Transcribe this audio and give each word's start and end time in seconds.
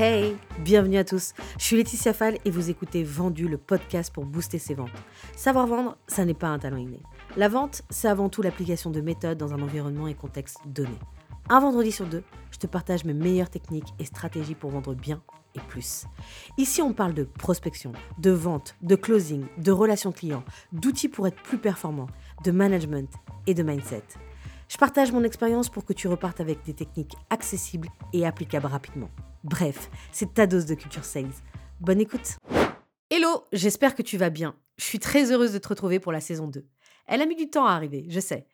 Hey, 0.00 0.36
bienvenue 0.60 0.96
à 0.98 1.02
tous. 1.02 1.32
Je 1.58 1.64
suis 1.64 1.76
Laetitia 1.76 2.12
Fall 2.12 2.38
et 2.44 2.52
vous 2.52 2.70
écoutez 2.70 3.02
Vendu, 3.02 3.48
le 3.48 3.58
podcast 3.58 4.14
pour 4.14 4.26
booster 4.26 4.60
ses 4.60 4.74
ventes. 4.74 4.92
Savoir 5.34 5.66
vendre, 5.66 5.98
ça 6.06 6.24
n'est 6.24 6.34
pas 6.34 6.46
un 6.46 6.60
talent 6.60 6.76
inné. 6.76 7.02
La 7.36 7.48
vente, 7.48 7.82
c'est 7.90 8.06
avant 8.06 8.28
tout 8.28 8.40
l'application 8.40 8.90
de 8.90 9.00
méthodes 9.00 9.38
dans 9.38 9.54
un 9.54 9.60
environnement 9.60 10.06
et 10.06 10.14
contexte 10.14 10.58
donné. 10.66 10.96
Un 11.48 11.58
vendredi 11.58 11.90
sur 11.90 12.06
deux, 12.06 12.22
je 12.52 12.58
te 12.58 12.68
partage 12.68 13.04
mes 13.04 13.12
meilleures 13.12 13.50
techniques 13.50 13.92
et 13.98 14.04
stratégies 14.04 14.54
pour 14.54 14.70
vendre 14.70 14.94
bien 14.94 15.20
et 15.56 15.60
plus. 15.66 16.04
Ici, 16.58 16.80
on 16.80 16.92
parle 16.92 17.14
de 17.14 17.24
prospection, 17.24 17.90
de 18.18 18.30
vente, 18.30 18.76
de 18.82 18.94
closing, 18.94 19.46
de 19.56 19.72
relations 19.72 20.12
clients, 20.12 20.44
d'outils 20.70 21.08
pour 21.08 21.26
être 21.26 21.42
plus 21.42 21.58
performant, 21.58 22.06
de 22.44 22.52
management 22.52 23.12
et 23.48 23.54
de 23.54 23.64
mindset. 23.64 24.04
Je 24.68 24.76
partage 24.76 25.10
mon 25.10 25.24
expérience 25.24 25.68
pour 25.68 25.84
que 25.84 25.92
tu 25.92 26.06
repartes 26.06 26.40
avec 26.40 26.64
des 26.64 26.74
techniques 26.74 27.16
accessibles 27.30 27.88
et 28.12 28.24
applicables 28.24 28.66
rapidement. 28.66 29.10
Bref, 29.48 29.88
c'est 30.12 30.34
ta 30.34 30.46
dose 30.46 30.66
de 30.66 30.74
culture 30.74 31.06
sales. 31.06 31.32
Bonne 31.80 32.02
écoute. 32.02 32.36
Hello, 33.08 33.44
j'espère 33.50 33.94
que 33.94 34.02
tu 34.02 34.18
vas 34.18 34.28
bien. 34.28 34.54
Je 34.76 34.84
suis 34.84 34.98
très 34.98 35.32
heureuse 35.32 35.54
de 35.54 35.58
te 35.58 35.68
retrouver 35.68 36.00
pour 36.00 36.12
la 36.12 36.20
saison 36.20 36.48
2. 36.48 36.66
Elle 37.06 37.22
a 37.22 37.26
mis 37.26 37.34
du 37.34 37.48
temps 37.48 37.64
à 37.64 37.72
arriver, 37.72 38.04
je 38.10 38.20
sais. 38.20 38.46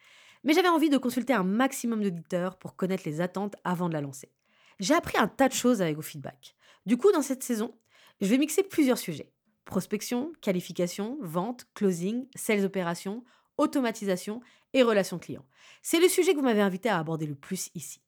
Mais 0.45 0.53
j'avais 0.53 0.69
envie 0.69 0.91
de 0.91 0.97
consulter 0.97 1.33
un 1.33 1.43
maximum 1.43 2.01
d'auditeurs 2.01 2.59
pour 2.59 2.77
connaître 2.77 3.03
les 3.07 3.20
attentes 3.20 3.57
avant 3.65 3.89
de 3.89 3.95
la 3.95 4.03
lancer. 4.03 4.30
J'ai 4.79 4.95
appris 4.95 5.19
un 5.19 5.27
tas 5.27 5.48
de 5.48 5.55
choses 5.55 5.83
avec 5.83 5.97
vos 5.97 6.03
feedbacks. 6.03 6.55
Du 6.87 6.97
coup, 6.97 7.11
dans 7.11 7.23
cette 7.23 7.42
saison, 7.42 7.75
je 8.20 8.29
vais 8.29 8.39
mixer 8.39 8.62
plusieurs 8.62 8.98
sujets. 8.98 9.33
Prospection, 9.65 10.33
qualification, 10.42 11.19
vente, 11.23 11.67
closing, 11.75 12.29
sales 12.37 12.65
opérations, 12.65 13.25
automatisation 13.59 14.42
et 14.75 14.84
relations 14.84 15.19
clients. 15.19 15.47
C'est 15.83 15.98
le 15.98 16.09
sujet 16.09 16.34
que 16.34 16.39
vous 16.39 16.45
m'avez 16.45 16.61
invité 16.61 16.89
à 16.89 16.98
aborder 16.98 17.27
le 17.27 17.34
plus 17.34 17.70
ici. 17.75 18.04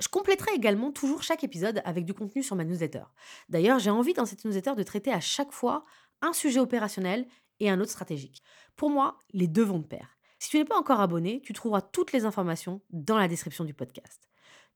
Je 0.00 0.08
compléterai 0.08 0.54
également 0.54 0.92
toujours 0.92 1.22
chaque 1.22 1.44
épisode 1.44 1.82
avec 1.84 2.04
du 2.04 2.14
contenu 2.14 2.42
sur 2.42 2.56
ma 2.56 2.64
newsletter. 2.64 3.04
D'ailleurs, 3.48 3.78
j'ai 3.78 3.90
envie 3.90 4.14
dans 4.14 4.26
cette 4.26 4.44
newsletter 4.44 4.74
de 4.76 4.82
traiter 4.82 5.12
à 5.12 5.20
chaque 5.20 5.52
fois 5.52 5.84
un 6.22 6.32
sujet 6.32 6.60
opérationnel 6.60 7.26
et 7.60 7.70
un 7.70 7.80
autre 7.80 7.90
stratégique. 7.90 8.42
Pour 8.76 8.90
moi, 8.90 9.18
les 9.32 9.46
deux 9.46 9.64
vont 9.64 9.78
de 9.78 9.86
pair. 9.86 10.16
Si 10.38 10.48
tu 10.48 10.58
n'es 10.58 10.64
pas 10.64 10.78
encore 10.78 11.00
abonné, 11.00 11.42
tu 11.44 11.52
trouveras 11.52 11.82
toutes 11.82 12.12
les 12.12 12.24
informations 12.24 12.80
dans 12.90 13.18
la 13.18 13.28
description 13.28 13.64
du 13.64 13.74
podcast. 13.74 14.28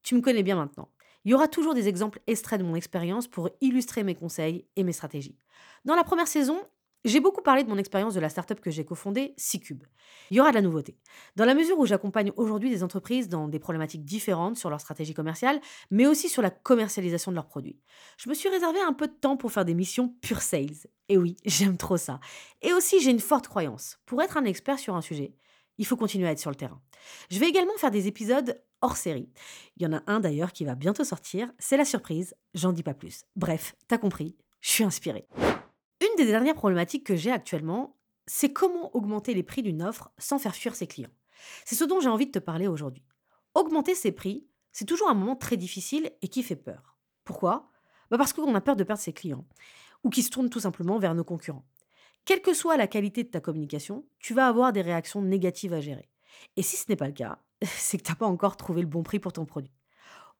Tu 0.02 0.14
me 0.14 0.20
connais 0.20 0.42
bien 0.42 0.56
maintenant. 0.56 0.90
Il 1.24 1.30
y 1.30 1.34
aura 1.34 1.48
toujours 1.48 1.72
des 1.72 1.88
exemples 1.88 2.20
extraits 2.26 2.60
de 2.60 2.66
mon 2.66 2.74
expérience 2.74 3.26
pour 3.28 3.48
illustrer 3.62 4.04
mes 4.04 4.14
conseils 4.14 4.66
et 4.76 4.84
mes 4.84 4.92
stratégies. 4.92 5.38
Dans 5.86 5.94
la 5.94 6.04
première 6.04 6.28
saison, 6.28 6.60
j'ai 7.04 7.20
beaucoup 7.20 7.42
parlé 7.42 7.64
de 7.64 7.68
mon 7.68 7.76
expérience 7.76 8.14
de 8.14 8.20
la 8.20 8.28
startup 8.28 8.60
que 8.60 8.70
j'ai 8.70 8.84
cofondée, 8.84 9.34
C-Cube. 9.36 9.84
Il 10.30 10.36
y 10.36 10.40
aura 10.40 10.50
de 10.50 10.54
la 10.54 10.62
nouveauté. 10.62 10.96
Dans 11.36 11.44
la 11.44 11.54
mesure 11.54 11.78
où 11.78 11.86
j'accompagne 11.86 12.32
aujourd'hui 12.36 12.70
des 12.70 12.82
entreprises 12.82 13.28
dans 13.28 13.46
des 13.46 13.58
problématiques 13.58 14.04
différentes 14.04 14.56
sur 14.56 14.70
leur 14.70 14.80
stratégie 14.80 15.14
commerciale, 15.14 15.60
mais 15.90 16.06
aussi 16.06 16.28
sur 16.28 16.40
la 16.40 16.50
commercialisation 16.50 17.30
de 17.30 17.36
leurs 17.36 17.46
produits. 17.46 17.78
Je 18.16 18.28
me 18.28 18.34
suis 18.34 18.48
réservé 18.48 18.80
un 18.80 18.94
peu 18.94 19.06
de 19.06 19.12
temps 19.12 19.36
pour 19.36 19.52
faire 19.52 19.64
des 19.64 19.74
missions 19.74 20.08
pure 20.22 20.40
sales. 20.40 20.88
Et 21.08 21.18
oui, 21.18 21.36
j'aime 21.44 21.76
trop 21.76 21.96
ça. 21.96 22.20
Et 22.62 22.72
aussi, 22.72 23.00
j'ai 23.00 23.10
une 23.10 23.20
forte 23.20 23.48
croyance. 23.48 23.98
Pour 24.06 24.22
être 24.22 24.36
un 24.36 24.44
expert 24.44 24.78
sur 24.78 24.94
un 24.94 25.02
sujet, 25.02 25.34
il 25.78 25.86
faut 25.86 25.96
continuer 25.96 26.28
à 26.28 26.32
être 26.32 26.38
sur 26.38 26.50
le 26.50 26.56
terrain. 26.56 26.80
Je 27.30 27.38
vais 27.38 27.48
également 27.48 27.76
faire 27.76 27.90
des 27.90 28.06
épisodes 28.06 28.62
hors 28.80 28.96
série. 28.96 29.30
Il 29.76 29.82
y 29.82 29.86
en 29.86 29.92
a 29.92 30.02
un 30.06 30.20
d'ailleurs 30.20 30.52
qui 30.52 30.64
va 30.64 30.74
bientôt 30.74 31.04
sortir, 31.04 31.50
c'est 31.58 31.76
la 31.76 31.84
surprise, 31.84 32.34
j'en 32.54 32.72
dis 32.72 32.82
pas 32.82 32.94
plus. 32.94 33.24
Bref, 33.34 33.74
t'as 33.88 33.98
compris, 33.98 34.36
je 34.60 34.70
suis 34.70 34.84
inspirée. 34.84 35.26
Des 36.16 36.26
dernières 36.26 36.54
problématiques 36.54 37.04
que 37.04 37.16
j'ai 37.16 37.32
actuellement, 37.32 37.96
c'est 38.26 38.52
comment 38.52 38.94
augmenter 38.94 39.34
les 39.34 39.42
prix 39.42 39.62
d'une 39.62 39.82
offre 39.82 40.12
sans 40.16 40.38
faire 40.38 40.54
fuir 40.54 40.76
ses 40.76 40.86
clients. 40.86 41.10
C'est 41.64 41.74
ce 41.74 41.84
dont 41.84 41.98
j'ai 42.00 42.08
envie 42.08 42.26
de 42.26 42.30
te 42.30 42.38
parler 42.38 42.68
aujourd'hui. 42.68 43.04
Augmenter 43.54 43.94
ses 43.94 44.12
prix, 44.12 44.46
c'est 44.72 44.84
toujours 44.84 45.10
un 45.10 45.14
moment 45.14 45.36
très 45.36 45.56
difficile 45.56 46.12
et 46.22 46.28
qui 46.28 46.42
fait 46.42 46.56
peur. 46.56 46.96
Pourquoi? 47.24 47.68
Bah 48.10 48.18
Parce 48.18 48.32
qu'on 48.32 48.54
a 48.54 48.60
peur 48.60 48.76
de 48.76 48.84
perdre 48.84 49.02
ses 49.02 49.12
clients, 49.12 49.44
ou 50.04 50.10
qui 50.10 50.22
se 50.22 50.30
tournent 50.30 50.50
tout 50.50 50.60
simplement 50.60 50.98
vers 50.98 51.14
nos 51.14 51.24
concurrents. 51.24 51.66
Quelle 52.24 52.42
que 52.42 52.54
soit 52.54 52.76
la 52.76 52.86
qualité 52.86 53.24
de 53.24 53.28
ta 53.28 53.40
communication, 53.40 54.06
tu 54.18 54.34
vas 54.34 54.46
avoir 54.46 54.72
des 54.72 54.82
réactions 54.82 55.20
négatives 55.20 55.74
à 55.74 55.80
gérer. 55.80 56.08
Et 56.56 56.62
si 56.62 56.76
ce 56.76 56.84
n'est 56.88 56.96
pas 56.96 57.08
le 57.08 57.12
cas, 57.12 57.38
c'est 57.62 57.98
que 57.98 58.02
tu 58.02 58.12
n'as 58.12 58.16
pas 58.16 58.26
encore 58.26 58.56
trouvé 58.56 58.82
le 58.82 58.88
bon 58.88 59.02
prix 59.02 59.18
pour 59.18 59.32
ton 59.32 59.44
produit. 59.44 59.72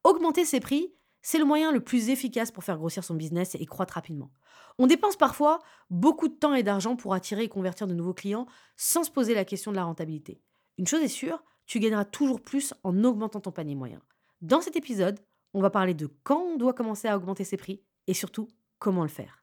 Augmenter 0.04 0.44
ses 0.44 0.60
prix, 0.60 0.94
c'est 1.24 1.38
le 1.38 1.46
moyen 1.46 1.72
le 1.72 1.80
plus 1.80 2.10
efficace 2.10 2.52
pour 2.52 2.64
faire 2.64 2.76
grossir 2.76 3.02
son 3.02 3.14
business 3.14 3.54
et 3.54 3.64
croître 3.64 3.94
rapidement. 3.94 4.30
On 4.78 4.86
dépense 4.86 5.16
parfois 5.16 5.58
beaucoup 5.88 6.28
de 6.28 6.34
temps 6.34 6.52
et 6.52 6.62
d'argent 6.62 6.96
pour 6.96 7.14
attirer 7.14 7.44
et 7.44 7.48
convertir 7.48 7.86
de 7.86 7.94
nouveaux 7.94 8.12
clients 8.12 8.46
sans 8.76 9.04
se 9.04 9.10
poser 9.10 9.34
la 9.34 9.46
question 9.46 9.70
de 9.70 9.76
la 9.76 9.84
rentabilité. 9.84 10.42
Une 10.76 10.86
chose 10.86 11.02
est 11.02 11.08
sûre, 11.08 11.42
tu 11.64 11.80
gagneras 11.80 12.04
toujours 12.04 12.42
plus 12.42 12.74
en 12.84 13.02
augmentant 13.04 13.40
ton 13.40 13.52
panier 13.52 13.74
moyen. 13.74 14.02
Dans 14.42 14.60
cet 14.60 14.76
épisode, 14.76 15.18
on 15.54 15.62
va 15.62 15.70
parler 15.70 15.94
de 15.94 16.10
quand 16.24 16.42
on 16.42 16.56
doit 16.58 16.74
commencer 16.74 17.08
à 17.08 17.16
augmenter 17.16 17.44
ses 17.44 17.56
prix 17.56 17.82
et 18.06 18.12
surtout 18.12 18.48
comment 18.78 19.02
le 19.02 19.08
faire. 19.08 19.42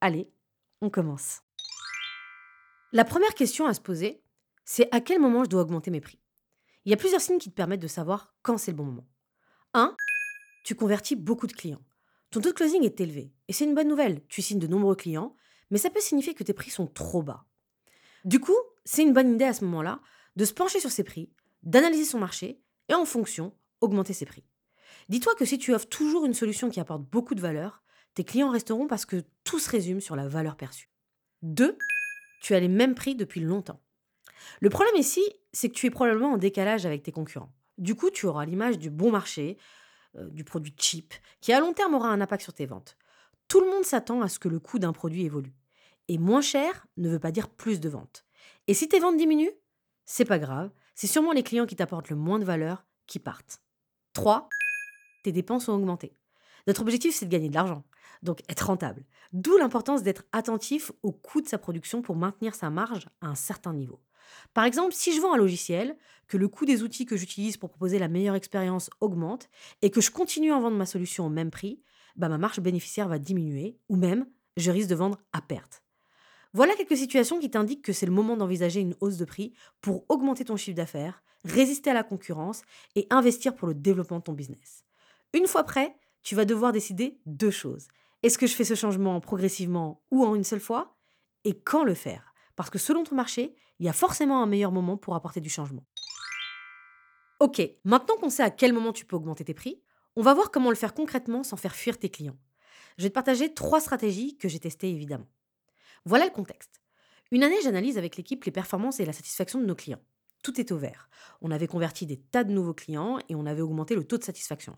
Allez, 0.00 0.32
on 0.80 0.90
commence. 0.90 1.42
La 2.90 3.04
première 3.04 3.34
question 3.34 3.66
à 3.66 3.74
se 3.74 3.80
poser, 3.80 4.24
c'est 4.64 4.92
à 4.92 5.00
quel 5.00 5.20
moment 5.20 5.44
je 5.44 5.50
dois 5.50 5.62
augmenter 5.62 5.92
mes 5.92 6.00
prix? 6.00 6.18
Il 6.84 6.90
y 6.90 6.94
a 6.94 6.96
plusieurs 6.96 7.20
signes 7.20 7.38
qui 7.38 7.50
te 7.50 7.54
permettent 7.54 7.78
de 7.78 7.86
savoir 7.86 8.34
quand 8.42 8.58
c'est 8.58 8.72
le 8.72 8.78
bon 8.78 8.86
moment. 8.86 9.06
1 9.74 9.94
tu 10.70 10.76
convertis 10.76 11.16
beaucoup 11.16 11.48
de 11.48 11.52
clients. 11.52 11.82
Ton 12.30 12.40
taux 12.40 12.50
de 12.50 12.54
closing 12.54 12.84
est 12.84 13.00
élevé. 13.00 13.32
Et 13.48 13.52
c'est 13.52 13.64
une 13.64 13.74
bonne 13.74 13.88
nouvelle. 13.88 14.22
Tu 14.28 14.40
signes 14.40 14.60
de 14.60 14.68
nombreux 14.68 14.94
clients, 14.94 15.34
mais 15.72 15.78
ça 15.78 15.90
peut 15.90 15.98
signifier 15.98 16.32
que 16.32 16.44
tes 16.44 16.52
prix 16.52 16.70
sont 16.70 16.86
trop 16.86 17.24
bas. 17.24 17.44
Du 18.24 18.38
coup, 18.38 18.56
c'est 18.84 19.02
une 19.02 19.12
bonne 19.12 19.34
idée 19.34 19.46
à 19.46 19.52
ce 19.52 19.64
moment-là 19.64 20.00
de 20.36 20.44
se 20.44 20.52
pencher 20.52 20.78
sur 20.78 20.92
ses 20.92 21.02
prix, 21.02 21.28
d'analyser 21.64 22.04
son 22.04 22.20
marché 22.20 22.60
et 22.88 22.94
en 22.94 23.04
fonction, 23.04 23.52
augmenter 23.80 24.12
ses 24.12 24.26
prix. 24.26 24.44
Dis-toi 25.08 25.34
que 25.34 25.44
si 25.44 25.58
tu 25.58 25.74
offres 25.74 25.88
toujours 25.88 26.24
une 26.24 26.34
solution 26.34 26.70
qui 26.70 26.78
apporte 26.78 27.02
beaucoup 27.02 27.34
de 27.34 27.40
valeur, 27.40 27.82
tes 28.14 28.22
clients 28.22 28.50
resteront 28.50 28.86
parce 28.86 29.06
que 29.06 29.24
tout 29.42 29.58
se 29.58 29.70
résume 29.70 30.00
sur 30.00 30.14
la 30.14 30.28
valeur 30.28 30.56
perçue. 30.56 30.88
2. 31.42 31.76
Tu 32.42 32.54
as 32.54 32.60
les 32.60 32.68
mêmes 32.68 32.94
prix 32.94 33.16
depuis 33.16 33.40
longtemps. 33.40 33.80
Le 34.60 34.70
problème 34.70 34.94
ici, 34.94 35.22
c'est 35.52 35.68
que 35.68 35.74
tu 35.74 35.86
es 35.86 35.90
probablement 35.90 36.30
en 36.30 36.38
décalage 36.38 36.86
avec 36.86 37.02
tes 37.02 37.10
concurrents. 37.10 37.52
Du 37.76 37.96
coup, 37.96 38.10
tu 38.10 38.26
auras 38.26 38.44
l'image 38.44 38.78
du 38.78 38.88
bon 38.88 39.10
marché, 39.10 39.56
du 40.14 40.44
produit 40.44 40.74
cheap, 40.76 41.14
qui 41.40 41.52
à 41.52 41.60
long 41.60 41.72
terme 41.72 41.94
aura 41.94 42.08
un 42.08 42.20
impact 42.20 42.42
sur 42.42 42.52
tes 42.52 42.66
ventes. 42.66 42.96
Tout 43.48 43.60
le 43.60 43.70
monde 43.70 43.84
s'attend 43.84 44.22
à 44.22 44.28
ce 44.28 44.38
que 44.38 44.48
le 44.48 44.60
coût 44.60 44.78
d'un 44.78 44.92
produit 44.92 45.24
évolue. 45.24 45.54
Et 46.08 46.18
moins 46.18 46.40
cher 46.40 46.86
ne 46.96 47.08
veut 47.08 47.18
pas 47.18 47.32
dire 47.32 47.48
plus 47.48 47.80
de 47.80 47.88
ventes. 47.88 48.24
Et 48.66 48.74
si 48.74 48.88
tes 48.88 49.00
ventes 49.00 49.16
diminuent, 49.16 49.54
c'est 50.04 50.24
pas 50.24 50.38
grave, 50.38 50.70
c'est 50.94 51.06
sûrement 51.06 51.32
les 51.32 51.42
clients 51.42 51.66
qui 51.66 51.76
t'apportent 51.76 52.10
le 52.10 52.16
moins 52.16 52.38
de 52.38 52.44
valeur 52.44 52.84
qui 53.06 53.18
partent. 53.18 53.62
3. 54.14 54.48
Tes 55.24 55.32
dépenses 55.32 55.68
ont 55.68 55.74
augmenté. 55.74 56.16
Notre 56.66 56.82
objectif, 56.82 57.14
c'est 57.14 57.26
de 57.26 57.30
gagner 57.30 57.48
de 57.48 57.54
l'argent, 57.54 57.84
donc 58.22 58.42
être 58.48 58.66
rentable. 58.66 59.04
D'où 59.32 59.56
l'importance 59.56 60.02
d'être 60.02 60.24
attentif 60.32 60.92
au 61.02 61.12
coût 61.12 61.40
de 61.40 61.48
sa 61.48 61.58
production 61.58 62.02
pour 62.02 62.16
maintenir 62.16 62.54
sa 62.54 62.70
marge 62.70 63.08
à 63.20 63.28
un 63.28 63.34
certain 63.34 63.72
niveau. 63.72 64.00
Par 64.54 64.64
exemple, 64.64 64.94
si 64.94 65.14
je 65.14 65.20
vends 65.20 65.34
un 65.34 65.38
logiciel, 65.38 65.96
que 66.28 66.36
le 66.36 66.48
coût 66.48 66.64
des 66.64 66.82
outils 66.82 67.06
que 67.06 67.16
j'utilise 67.16 67.56
pour 67.56 67.70
proposer 67.70 67.98
la 67.98 68.08
meilleure 68.08 68.36
expérience 68.36 68.90
augmente 69.00 69.48
et 69.82 69.90
que 69.90 70.00
je 70.00 70.10
continue 70.10 70.52
à 70.52 70.60
vendre 70.60 70.76
ma 70.76 70.86
solution 70.86 71.26
au 71.26 71.28
même 71.28 71.50
prix, 71.50 71.80
bah 72.16 72.28
ma 72.28 72.38
marge 72.38 72.60
bénéficiaire 72.60 73.08
va 73.08 73.18
diminuer 73.18 73.76
ou 73.88 73.96
même 73.96 74.26
je 74.56 74.70
risque 74.70 74.88
de 74.88 74.94
vendre 74.94 75.18
à 75.32 75.40
perte. 75.40 75.82
Voilà 76.52 76.74
quelques 76.74 76.96
situations 76.96 77.38
qui 77.38 77.50
t'indiquent 77.50 77.84
que 77.84 77.92
c'est 77.92 78.06
le 78.06 78.12
moment 78.12 78.36
d'envisager 78.36 78.80
une 78.80 78.96
hausse 79.00 79.16
de 79.16 79.24
prix 79.24 79.52
pour 79.80 80.04
augmenter 80.08 80.44
ton 80.44 80.56
chiffre 80.56 80.76
d'affaires, 80.76 81.22
résister 81.44 81.90
à 81.90 81.94
la 81.94 82.02
concurrence 82.02 82.62
et 82.96 83.06
investir 83.10 83.54
pour 83.54 83.68
le 83.68 83.74
développement 83.74 84.18
de 84.18 84.24
ton 84.24 84.32
business. 84.32 84.84
Une 85.32 85.46
fois 85.46 85.64
prêt, 85.64 85.96
tu 86.22 86.34
vas 86.34 86.44
devoir 86.44 86.72
décider 86.72 87.20
deux 87.26 87.50
choses. 87.52 87.88
Est-ce 88.22 88.36
que 88.36 88.46
je 88.46 88.54
fais 88.54 88.64
ce 88.64 88.74
changement 88.74 89.20
progressivement 89.20 90.02
ou 90.10 90.24
en 90.24 90.34
une 90.34 90.44
seule 90.44 90.60
fois? 90.60 90.96
Et 91.44 91.58
quand 91.58 91.84
le 91.84 91.94
faire? 91.94 92.29
Parce 92.56 92.70
que 92.70 92.78
selon 92.78 93.04
ton 93.04 93.14
marché, 93.14 93.54
il 93.78 93.86
y 93.86 93.88
a 93.88 93.92
forcément 93.92 94.42
un 94.42 94.46
meilleur 94.46 94.72
moment 94.72 94.96
pour 94.96 95.14
apporter 95.14 95.40
du 95.40 95.48
changement. 95.48 95.84
Ok, 97.40 97.62
maintenant 97.84 98.16
qu'on 98.16 98.30
sait 98.30 98.42
à 98.42 98.50
quel 98.50 98.72
moment 98.72 98.92
tu 98.92 99.04
peux 99.04 99.16
augmenter 99.16 99.44
tes 99.44 99.54
prix, 99.54 99.82
on 100.16 100.22
va 100.22 100.34
voir 100.34 100.50
comment 100.50 100.70
le 100.70 100.76
faire 100.76 100.92
concrètement 100.92 101.42
sans 101.42 101.56
faire 101.56 101.74
fuir 101.74 101.98
tes 101.98 102.10
clients. 102.10 102.36
Je 102.98 103.04
vais 103.04 103.08
te 103.08 103.14
partager 103.14 103.54
trois 103.54 103.80
stratégies 103.80 104.36
que 104.36 104.48
j'ai 104.48 104.58
testées 104.58 104.90
évidemment. 104.90 105.28
Voilà 106.04 106.26
le 106.26 106.30
contexte. 106.30 106.80
Une 107.30 107.42
année, 107.42 107.60
j'analyse 107.62 107.96
avec 107.96 108.16
l'équipe 108.16 108.44
les 108.44 108.50
performances 108.50 109.00
et 109.00 109.06
la 109.06 109.12
satisfaction 109.12 109.60
de 109.60 109.66
nos 109.66 109.74
clients. 109.74 110.02
Tout 110.42 110.60
est 110.60 110.72
au 110.72 110.76
vert. 110.76 111.08
On 111.40 111.50
avait 111.50 111.66
converti 111.66 112.06
des 112.06 112.18
tas 112.18 112.44
de 112.44 112.52
nouveaux 112.52 112.74
clients 112.74 113.18
et 113.28 113.34
on 113.34 113.46
avait 113.46 113.62
augmenté 113.62 113.94
le 113.94 114.04
taux 114.04 114.18
de 114.18 114.24
satisfaction. 114.24 114.76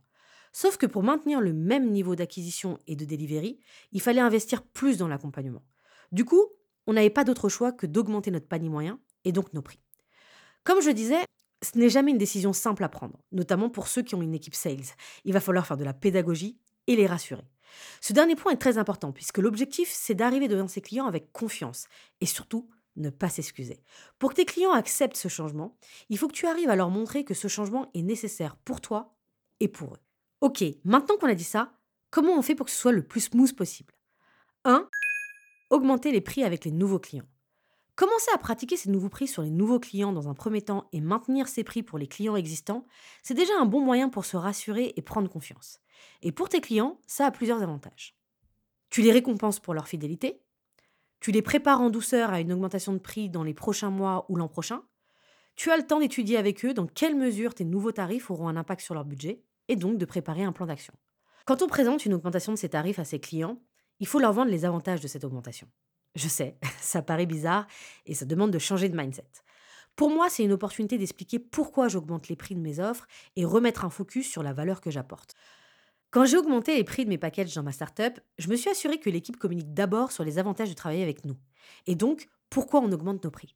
Sauf 0.52 0.76
que 0.76 0.86
pour 0.86 1.02
maintenir 1.02 1.40
le 1.40 1.52
même 1.52 1.90
niveau 1.90 2.14
d'acquisition 2.14 2.78
et 2.86 2.94
de 2.94 3.04
delivery, 3.04 3.58
il 3.92 4.02
fallait 4.02 4.20
investir 4.20 4.62
plus 4.62 4.98
dans 4.98 5.08
l'accompagnement. 5.08 5.64
Du 6.10 6.24
coup, 6.24 6.46
on 6.86 6.92
n'avait 6.92 7.10
pas 7.10 7.24
d'autre 7.24 7.48
choix 7.48 7.72
que 7.72 7.86
d'augmenter 7.86 8.30
notre 8.30 8.48
panier 8.48 8.68
moyen 8.68 8.98
et 9.24 9.32
donc 9.32 9.52
nos 9.52 9.62
prix. 9.62 9.80
Comme 10.64 10.80
je 10.80 10.90
disais, 10.90 11.22
ce 11.62 11.78
n'est 11.78 11.88
jamais 11.88 12.10
une 12.10 12.18
décision 12.18 12.52
simple 12.52 12.84
à 12.84 12.88
prendre, 12.88 13.18
notamment 13.30 13.70
pour 13.70 13.88
ceux 13.88 14.02
qui 14.02 14.14
ont 14.14 14.22
une 14.22 14.34
équipe 14.34 14.54
sales. 14.54 14.94
Il 15.24 15.32
va 15.32 15.40
falloir 15.40 15.66
faire 15.66 15.76
de 15.76 15.84
la 15.84 15.94
pédagogie 15.94 16.58
et 16.86 16.96
les 16.96 17.06
rassurer. 17.06 17.46
Ce 18.00 18.12
dernier 18.12 18.36
point 18.36 18.52
est 18.52 18.56
très 18.56 18.78
important 18.78 19.12
puisque 19.12 19.38
l'objectif, 19.38 19.88
c'est 19.90 20.14
d'arriver 20.14 20.48
devant 20.48 20.68
ses 20.68 20.80
clients 20.80 21.06
avec 21.06 21.32
confiance 21.32 21.86
et 22.20 22.26
surtout 22.26 22.68
ne 22.96 23.10
pas 23.10 23.28
s'excuser. 23.28 23.82
Pour 24.18 24.30
que 24.30 24.36
tes 24.36 24.44
clients 24.44 24.72
acceptent 24.72 25.16
ce 25.16 25.28
changement, 25.28 25.76
il 26.10 26.18
faut 26.18 26.28
que 26.28 26.34
tu 26.34 26.46
arrives 26.46 26.68
à 26.68 26.76
leur 26.76 26.90
montrer 26.90 27.24
que 27.24 27.34
ce 27.34 27.48
changement 27.48 27.90
est 27.94 28.02
nécessaire 28.02 28.56
pour 28.56 28.80
toi 28.80 29.14
et 29.60 29.68
pour 29.68 29.94
eux. 29.94 30.00
Ok, 30.40 30.64
maintenant 30.84 31.16
qu'on 31.16 31.28
a 31.28 31.34
dit 31.34 31.44
ça, 31.44 31.72
comment 32.10 32.36
on 32.36 32.42
fait 32.42 32.54
pour 32.54 32.66
que 32.66 32.72
ce 32.72 32.78
soit 32.78 32.92
le 32.92 33.06
plus 33.06 33.20
smooth 33.20 33.54
possible? 33.54 33.94
1. 34.64 34.88
Augmenter 35.72 36.12
les 36.12 36.20
prix 36.20 36.44
avec 36.44 36.66
les 36.66 36.70
nouveaux 36.70 36.98
clients. 36.98 37.24
Commencer 37.94 38.30
à 38.34 38.36
pratiquer 38.36 38.76
ces 38.76 38.90
nouveaux 38.90 39.08
prix 39.08 39.26
sur 39.26 39.40
les 39.40 39.48
nouveaux 39.48 39.80
clients 39.80 40.12
dans 40.12 40.28
un 40.28 40.34
premier 40.34 40.60
temps 40.60 40.86
et 40.92 41.00
maintenir 41.00 41.48
ces 41.48 41.64
prix 41.64 41.82
pour 41.82 41.96
les 41.96 42.06
clients 42.06 42.36
existants, 42.36 42.86
c'est 43.22 43.32
déjà 43.32 43.54
un 43.58 43.64
bon 43.64 43.80
moyen 43.80 44.10
pour 44.10 44.26
se 44.26 44.36
rassurer 44.36 44.92
et 44.94 45.00
prendre 45.00 45.30
confiance. 45.30 45.80
Et 46.20 46.30
pour 46.30 46.50
tes 46.50 46.60
clients, 46.60 47.00
ça 47.06 47.24
a 47.24 47.30
plusieurs 47.30 47.62
avantages. 47.62 48.18
Tu 48.90 49.00
les 49.00 49.12
récompenses 49.12 49.60
pour 49.60 49.72
leur 49.72 49.88
fidélité, 49.88 50.42
tu 51.20 51.32
les 51.32 51.40
prépares 51.40 51.80
en 51.80 51.88
douceur 51.88 52.34
à 52.34 52.40
une 52.40 52.52
augmentation 52.52 52.92
de 52.92 52.98
prix 52.98 53.30
dans 53.30 53.42
les 53.42 53.54
prochains 53.54 53.88
mois 53.88 54.26
ou 54.28 54.36
l'an 54.36 54.48
prochain, 54.48 54.82
tu 55.56 55.70
as 55.70 55.78
le 55.78 55.86
temps 55.86 56.00
d'étudier 56.00 56.36
avec 56.36 56.66
eux 56.66 56.74
dans 56.74 56.86
quelle 56.86 57.16
mesure 57.16 57.54
tes 57.54 57.64
nouveaux 57.64 57.92
tarifs 57.92 58.30
auront 58.30 58.48
un 58.48 58.56
impact 58.56 58.82
sur 58.82 58.92
leur 58.92 59.06
budget 59.06 59.42
et 59.68 59.76
donc 59.76 59.96
de 59.96 60.04
préparer 60.04 60.44
un 60.44 60.52
plan 60.52 60.66
d'action. 60.66 60.92
Quand 61.46 61.62
on 61.62 61.66
présente 61.66 62.04
une 62.04 62.12
augmentation 62.12 62.52
de 62.52 62.58
ces 62.58 62.68
tarifs 62.68 62.98
à 62.98 63.04
ses 63.06 63.20
clients, 63.20 63.58
il 64.02 64.08
faut 64.08 64.18
leur 64.18 64.32
vendre 64.32 64.50
les 64.50 64.64
avantages 64.64 65.00
de 65.00 65.06
cette 65.06 65.22
augmentation. 65.22 65.68
Je 66.16 66.26
sais, 66.26 66.58
ça 66.80 67.02
paraît 67.02 67.24
bizarre 67.24 67.68
et 68.04 68.14
ça 68.14 68.24
demande 68.24 68.50
de 68.50 68.58
changer 68.58 68.88
de 68.88 68.96
mindset. 68.96 69.30
Pour 69.94 70.10
moi, 70.10 70.28
c'est 70.28 70.42
une 70.42 70.50
opportunité 70.50 70.98
d'expliquer 70.98 71.38
pourquoi 71.38 71.86
j'augmente 71.86 72.26
les 72.26 72.34
prix 72.34 72.56
de 72.56 72.60
mes 72.60 72.80
offres 72.80 73.06
et 73.36 73.44
remettre 73.44 73.84
un 73.84 73.90
focus 73.90 74.28
sur 74.28 74.42
la 74.42 74.52
valeur 74.52 74.80
que 74.80 74.90
j'apporte. 74.90 75.34
Quand 76.10 76.24
j'ai 76.24 76.36
augmenté 76.36 76.74
les 76.74 76.82
prix 76.82 77.04
de 77.04 77.10
mes 77.10 77.16
packages 77.16 77.54
dans 77.54 77.62
ma 77.62 77.70
startup, 77.70 78.18
je 78.38 78.48
me 78.48 78.56
suis 78.56 78.68
assuré 78.68 78.98
que 78.98 79.08
l'équipe 79.08 79.36
communique 79.36 79.72
d'abord 79.72 80.10
sur 80.10 80.24
les 80.24 80.40
avantages 80.40 80.68
de 80.68 80.74
travailler 80.74 81.04
avec 81.04 81.24
nous. 81.24 81.36
Et 81.86 81.94
donc, 81.94 82.28
pourquoi 82.50 82.80
on 82.80 82.90
augmente 82.90 83.22
nos 83.22 83.30
prix? 83.30 83.54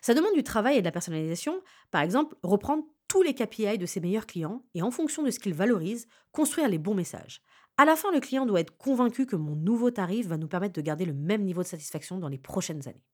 Ça 0.00 0.14
demande 0.14 0.34
du 0.34 0.44
travail 0.44 0.76
et 0.76 0.80
de 0.80 0.84
la 0.84 0.92
personnalisation. 0.92 1.60
Par 1.90 2.02
exemple, 2.02 2.36
reprendre 2.44 2.84
tous 3.08 3.22
les 3.22 3.34
KPI 3.34 3.78
de 3.78 3.86
ses 3.86 3.98
meilleurs 3.98 4.26
clients 4.26 4.62
et 4.74 4.82
en 4.82 4.92
fonction 4.92 5.24
de 5.24 5.30
ce 5.32 5.40
qu'ils 5.40 5.54
valorisent, 5.54 6.06
construire 6.30 6.68
les 6.68 6.78
bons 6.78 6.94
messages. 6.94 7.42
À 7.80 7.84
la 7.84 7.94
fin, 7.94 8.10
le 8.10 8.18
client 8.18 8.44
doit 8.44 8.58
être 8.58 8.76
convaincu 8.76 9.24
que 9.24 9.36
mon 9.36 9.54
nouveau 9.54 9.92
tarif 9.92 10.26
va 10.26 10.36
nous 10.36 10.48
permettre 10.48 10.74
de 10.74 10.80
garder 10.80 11.04
le 11.04 11.14
même 11.14 11.44
niveau 11.44 11.62
de 11.62 11.68
satisfaction 11.68 12.18
dans 12.18 12.28
les 12.28 12.36
prochaines 12.36 12.88
années. 12.88 13.04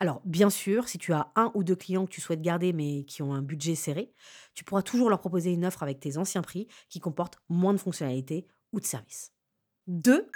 Alors, 0.00 0.22
bien 0.24 0.48
sûr, 0.48 0.88
si 0.88 0.96
tu 0.96 1.12
as 1.12 1.30
un 1.36 1.52
ou 1.54 1.62
deux 1.62 1.76
clients 1.76 2.06
que 2.06 2.10
tu 2.10 2.22
souhaites 2.22 2.40
garder 2.40 2.72
mais 2.72 3.04
qui 3.04 3.20
ont 3.20 3.34
un 3.34 3.42
budget 3.42 3.74
serré, 3.74 4.14
tu 4.54 4.64
pourras 4.64 4.80
toujours 4.80 5.10
leur 5.10 5.20
proposer 5.20 5.52
une 5.52 5.66
offre 5.66 5.82
avec 5.82 6.00
tes 6.00 6.16
anciens 6.16 6.40
prix 6.40 6.68
qui 6.88 7.00
comportent 7.00 7.38
moins 7.50 7.74
de 7.74 7.78
fonctionnalités 7.78 8.46
ou 8.72 8.80
de 8.80 8.86
services. 8.86 9.34
2. 9.88 10.26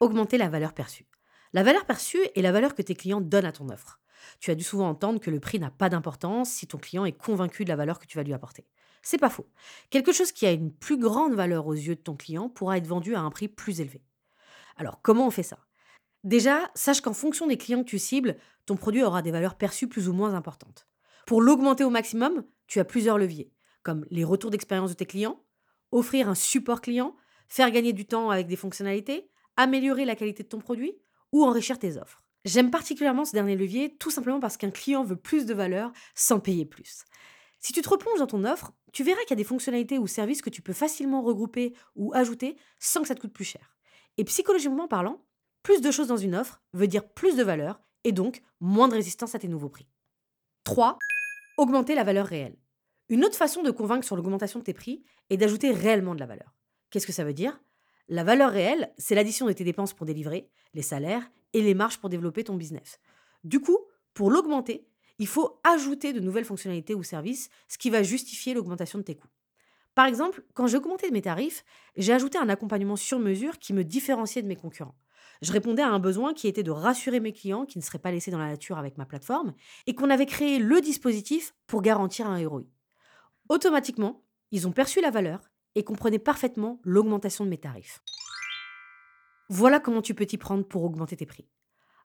Augmenter 0.00 0.36
la 0.36 0.50
valeur 0.50 0.74
perçue. 0.74 1.08
La 1.54 1.62
valeur 1.62 1.86
perçue 1.86 2.20
est 2.34 2.42
la 2.42 2.52
valeur 2.52 2.74
que 2.74 2.82
tes 2.82 2.94
clients 2.94 3.22
donnent 3.22 3.46
à 3.46 3.52
ton 3.52 3.70
offre. 3.70 3.98
Tu 4.40 4.50
as 4.50 4.54
dû 4.54 4.62
souvent 4.62 4.90
entendre 4.90 5.20
que 5.20 5.30
le 5.30 5.40
prix 5.40 5.58
n'a 5.58 5.70
pas 5.70 5.88
d'importance 5.88 6.50
si 6.50 6.66
ton 6.66 6.76
client 6.76 7.06
est 7.06 7.16
convaincu 7.16 7.64
de 7.64 7.70
la 7.70 7.76
valeur 7.76 7.98
que 7.98 8.06
tu 8.06 8.18
vas 8.18 8.24
lui 8.24 8.34
apporter. 8.34 8.66
C'est 9.02 9.18
pas 9.18 9.30
faux. 9.30 9.46
Quelque 9.90 10.12
chose 10.12 10.32
qui 10.32 10.46
a 10.46 10.52
une 10.52 10.72
plus 10.72 10.98
grande 10.98 11.34
valeur 11.34 11.66
aux 11.66 11.74
yeux 11.74 11.94
de 11.94 12.00
ton 12.00 12.16
client 12.16 12.48
pourra 12.48 12.76
être 12.78 12.86
vendu 12.86 13.14
à 13.14 13.20
un 13.20 13.30
prix 13.30 13.48
plus 13.48 13.80
élevé. 13.80 14.02
Alors, 14.76 15.00
comment 15.02 15.26
on 15.26 15.30
fait 15.30 15.42
ça? 15.42 15.58
Déjà, 16.22 16.70
sache 16.74 17.00
qu'en 17.00 17.14
fonction 17.14 17.46
des 17.46 17.56
clients 17.56 17.82
que 17.82 17.88
tu 17.88 17.98
cibles, 17.98 18.36
ton 18.66 18.76
produit 18.76 19.02
aura 19.02 19.22
des 19.22 19.30
valeurs 19.30 19.54
perçues 19.54 19.88
plus 19.88 20.08
ou 20.08 20.12
moins 20.12 20.34
importantes. 20.34 20.86
Pour 21.26 21.40
l'augmenter 21.40 21.84
au 21.84 21.90
maximum, 21.90 22.44
tu 22.66 22.78
as 22.78 22.84
plusieurs 22.84 23.18
leviers, 23.18 23.52
comme 23.82 24.06
les 24.10 24.24
retours 24.24 24.50
d'expérience 24.50 24.90
de 24.90 24.96
tes 24.96 25.06
clients, 25.06 25.42
offrir 25.92 26.28
un 26.28 26.34
support 26.34 26.80
client, 26.80 27.16
faire 27.48 27.70
gagner 27.70 27.92
du 27.92 28.06
temps 28.06 28.30
avec 28.30 28.46
des 28.46 28.56
fonctionnalités, 28.56 29.30
améliorer 29.56 30.04
la 30.04 30.14
qualité 30.14 30.42
de 30.42 30.48
ton 30.48 30.58
produit 30.58 30.94
ou 31.32 31.44
enrichir 31.44 31.78
tes 31.78 31.96
offres. 31.96 32.22
J'aime 32.44 32.70
particulièrement 32.70 33.24
ce 33.24 33.32
dernier 33.32 33.56
levier 33.56 33.96
tout 33.96 34.10
simplement 34.10 34.40
parce 34.40 34.56
qu'un 34.56 34.70
client 34.70 35.04
veut 35.04 35.16
plus 35.16 35.46
de 35.46 35.54
valeur 35.54 35.92
sans 36.14 36.40
payer 36.40 36.64
plus. 36.64 37.04
Si 37.60 37.72
tu 37.72 37.82
te 37.82 37.88
replonges 37.88 38.18
dans 38.18 38.26
ton 38.26 38.44
offre, 38.44 38.72
tu 38.92 39.04
verras 39.04 39.20
qu'il 39.20 39.30
y 39.30 39.32
a 39.34 39.36
des 39.36 39.44
fonctionnalités 39.44 39.98
ou 39.98 40.06
services 40.06 40.42
que 40.42 40.50
tu 40.50 40.62
peux 40.62 40.72
facilement 40.72 41.22
regrouper 41.22 41.74
ou 41.94 42.12
ajouter 42.14 42.56
sans 42.78 43.02
que 43.02 43.08
ça 43.08 43.14
te 43.14 43.20
coûte 43.20 43.32
plus 43.32 43.44
cher. 43.44 43.76
Et 44.16 44.24
psychologiquement 44.24 44.88
parlant, 44.88 45.22
plus 45.62 45.82
de 45.82 45.90
choses 45.90 46.08
dans 46.08 46.16
une 46.16 46.34
offre 46.34 46.62
veut 46.72 46.86
dire 46.86 47.06
plus 47.08 47.36
de 47.36 47.42
valeur 47.42 47.80
et 48.04 48.12
donc 48.12 48.42
moins 48.60 48.88
de 48.88 48.94
résistance 48.94 49.34
à 49.34 49.38
tes 49.38 49.48
nouveaux 49.48 49.68
prix. 49.68 49.86
3. 50.64 50.98
Augmenter 51.58 51.94
la 51.94 52.04
valeur 52.04 52.26
réelle. 52.26 52.56
Une 53.10 53.24
autre 53.24 53.36
façon 53.36 53.62
de 53.62 53.70
convaincre 53.70 54.06
sur 54.06 54.16
l'augmentation 54.16 54.60
de 54.60 54.64
tes 54.64 54.72
prix 54.72 55.02
est 55.28 55.36
d'ajouter 55.36 55.72
réellement 55.72 56.14
de 56.14 56.20
la 56.20 56.26
valeur. 56.26 56.54
Qu'est-ce 56.90 57.06
que 57.06 57.12
ça 57.12 57.24
veut 57.24 57.34
dire? 57.34 57.60
La 58.08 58.24
valeur 58.24 58.50
réelle, 58.50 58.92
c'est 58.98 59.14
l'addition 59.14 59.46
de 59.46 59.52
tes 59.52 59.64
dépenses 59.64 59.92
pour 59.92 60.06
délivrer, 60.06 60.50
les 60.74 60.82
salaires 60.82 61.30
et 61.52 61.60
les 61.60 61.74
marges 61.74 61.98
pour 61.98 62.08
développer 62.08 62.44
ton 62.44 62.54
business. 62.54 62.98
Du 63.44 63.60
coup, 63.60 63.78
pour 64.14 64.30
l'augmenter, 64.30 64.86
il 65.20 65.26
faut 65.26 65.60
ajouter 65.64 66.14
de 66.14 66.18
nouvelles 66.18 66.46
fonctionnalités 66.46 66.94
ou 66.94 67.02
services, 67.02 67.50
ce 67.68 67.76
qui 67.76 67.90
va 67.90 68.02
justifier 68.02 68.54
l'augmentation 68.54 68.98
de 68.98 69.04
tes 69.04 69.14
coûts. 69.14 69.28
Par 69.94 70.06
exemple, 70.06 70.42
quand 70.54 70.66
j'ai 70.66 70.78
augmenté 70.78 71.10
mes 71.10 71.20
tarifs, 71.20 71.62
j'ai 71.96 72.14
ajouté 72.14 72.38
un 72.38 72.48
accompagnement 72.48 72.96
sur 72.96 73.18
mesure 73.18 73.58
qui 73.58 73.74
me 73.74 73.84
différenciait 73.84 74.40
de 74.40 74.48
mes 74.48 74.56
concurrents. 74.56 74.96
Je 75.42 75.52
répondais 75.52 75.82
à 75.82 75.90
un 75.90 75.98
besoin 75.98 76.32
qui 76.32 76.48
était 76.48 76.62
de 76.62 76.70
rassurer 76.70 77.20
mes 77.20 77.34
clients 77.34 77.66
qui 77.66 77.76
ne 77.76 77.82
seraient 77.82 77.98
pas 77.98 78.10
laissés 78.10 78.30
dans 78.30 78.38
la 78.38 78.48
nature 78.48 78.78
avec 78.78 78.96
ma 78.96 79.04
plateforme 79.04 79.52
et 79.86 79.94
qu'on 79.94 80.08
avait 80.08 80.24
créé 80.24 80.58
le 80.58 80.80
dispositif 80.80 81.54
pour 81.66 81.82
garantir 81.82 82.26
un 82.26 82.48
ROI. 82.48 82.62
Automatiquement, 83.50 84.24
ils 84.52 84.66
ont 84.66 84.72
perçu 84.72 85.02
la 85.02 85.10
valeur 85.10 85.50
et 85.74 85.84
comprenaient 85.84 86.18
parfaitement 86.18 86.80
l'augmentation 86.82 87.44
de 87.44 87.50
mes 87.50 87.58
tarifs. 87.58 88.02
Voilà 89.50 89.80
comment 89.80 90.00
tu 90.00 90.14
peux 90.14 90.24
t'y 90.24 90.38
prendre 90.38 90.64
pour 90.64 90.82
augmenter 90.82 91.16
tes 91.16 91.26
prix. 91.26 91.46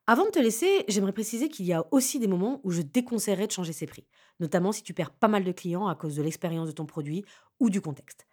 Avant 0.07 0.25
de 0.25 0.29
te 0.29 0.37
laisser, 0.37 0.85
j'aimerais 0.87 1.13
préciser 1.13 1.49
qu'il 1.49 1.65
y 1.65 1.73
a 1.73 1.83
aussi 1.89 2.19
des 2.19 2.27
moments 2.27 2.61
où 2.63 2.69
je 2.69 2.83
déconseillerais 2.83 3.47
de 3.47 3.51
changer 3.51 3.73
ses 3.73 3.87
prix, 3.87 4.05
notamment 4.39 4.71
si 4.71 4.83
tu 4.83 4.93
perds 4.93 5.09
pas 5.09 5.27
mal 5.27 5.43
de 5.43 5.51
clients 5.51 5.87
à 5.87 5.95
cause 5.95 6.15
de 6.15 6.21
l'expérience 6.21 6.67
de 6.67 6.73
ton 6.73 6.85
produit 6.85 7.25
ou 7.59 7.71
du 7.71 7.81
contexte. 7.81 8.27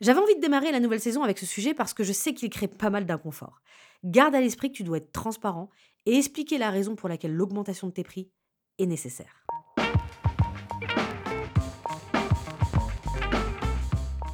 J'avais 0.00 0.20
envie 0.20 0.36
de 0.36 0.40
démarrer 0.40 0.72
la 0.72 0.80
nouvelle 0.80 1.00
saison 1.00 1.22
avec 1.22 1.38
ce 1.38 1.44
sujet 1.44 1.74
parce 1.74 1.92
que 1.92 2.02
je 2.02 2.14
sais 2.14 2.32
qu'il 2.32 2.48
crée 2.48 2.66
pas 2.66 2.88
mal 2.88 3.04
d'inconfort. 3.04 3.60
Garde 4.04 4.34
à 4.34 4.40
l'esprit 4.40 4.72
que 4.72 4.76
tu 4.78 4.84
dois 4.84 4.96
être 4.96 5.12
transparent 5.12 5.68
et 6.06 6.16
expliquer 6.16 6.56
la 6.56 6.70
raison 6.70 6.96
pour 6.96 7.10
laquelle 7.10 7.34
l'augmentation 7.34 7.88
de 7.88 7.92
tes 7.92 8.04
prix 8.04 8.30
est 8.78 8.86
nécessaire. 8.86 9.44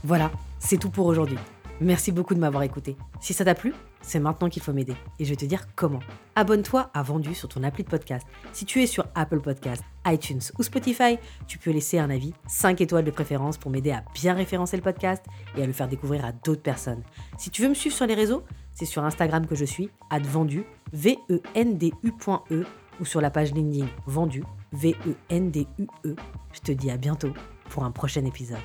Voilà, 0.05 0.31
c'est 0.61 0.79
tout 0.79 0.91
pour 0.91 1.07
aujourd'hui. 1.07 1.39
Merci 1.81 2.13
beaucoup 2.13 2.35
de 2.35 2.39
m'avoir 2.39 2.63
écouté. 2.63 2.97
Si 3.21 3.35
ça 3.35 3.45
t'a 3.45 3.55
plu, 3.55 3.75
c'est 4.01 4.21
maintenant 4.21 4.49
qu'il 4.49 4.63
faut 4.63 4.73
m'aider. 4.73 4.95
Et 5.19 5.25
je 5.25 5.31
vais 5.31 5.37
te 5.37 5.45
dire 5.45 5.67
comment. 5.75 5.99
Abonne-toi 6.37 6.89
à 6.95 7.03
Vendu 7.03 7.35
sur 7.35 7.49
ton 7.49 7.65
appli 7.65 7.83
de 7.83 7.89
podcast. 7.89 8.27
Si 8.53 8.65
tu 8.65 8.81
es 8.81 8.87
sur 8.87 9.07
Apple 9.17 9.41
Podcast, 9.41 9.83
iTunes 10.07 10.41
ou 10.57 10.63
Spotify, 10.63 11.19
tu 11.49 11.59
peux 11.59 11.73
laisser 11.73 11.99
un 11.99 12.11
avis, 12.11 12.33
5 12.47 12.81
étoiles 12.81 13.05
de 13.05 13.11
préférence 13.11 13.59
pour 13.59 13.73
m'aider 13.73 13.91
à 13.91 14.05
bien 14.15 14.35
référencer 14.35 14.77
le 14.77 14.85
podcast 14.85 15.25
et 15.57 15.63
à 15.65 15.67
le 15.67 15.73
faire 15.73 15.89
découvrir 15.89 16.25
à 16.25 16.31
d'autres 16.31 16.63
personnes. 16.63 17.03
Si 17.39 17.51
tu 17.51 17.63
veux 17.63 17.69
me 17.69 17.75
suivre 17.75 17.97
sur 17.97 18.07
les 18.07 18.15
réseaux, 18.15 18.45
c'est 18.73 18.85
sur 18.85 19.05
Instagram 19.05 19.47
que 19.47 19.57
je 19.57 19.65
suis, 19.65 19.91
advendu, 20.11 20.65
V-E-N-D-U.E, 20.93 22.55
e, 22.55 22.65
ou 23.01 23.05
sur 23.05 23.21
la 23.21 23.31
page 23.31 23.53
LinkedIn 23.53 23.89
Vendu, 24.07 24.45
V-E-N-D-U-E. 24.73 26.17
Je 26.53 26.61
te 26.61 26.71
dis 26.71 26.91
à 26.93 26.97
bientôt 26.97 27.33
pour 27.69 27.85
un 27.85 27.91
prochain 27.91 28.25
épisode. 28.25 28.59